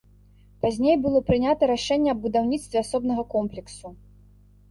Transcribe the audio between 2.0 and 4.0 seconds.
аб будаўніцтве асобнага комплексу.